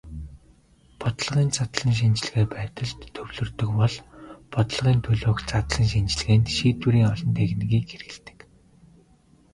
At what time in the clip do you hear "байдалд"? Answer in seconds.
2.55-2.99